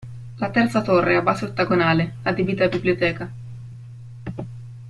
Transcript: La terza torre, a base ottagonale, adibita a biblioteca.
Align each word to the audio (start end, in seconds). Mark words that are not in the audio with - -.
La 0.39 0.51
terza 0.51 0.81
torre, 0.83 1.15
a 1.17 1.21
base 1.21 1.45
ottagonale, 1.45 2.15
adibita 2.23 2.63
a 2.65 2.69
biblioteca. 2.69 3.29